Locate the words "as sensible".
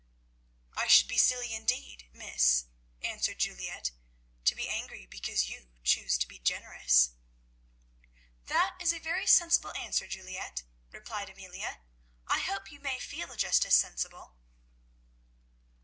13.63-14.37